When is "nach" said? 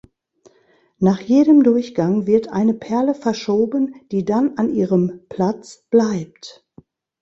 0.97-1.19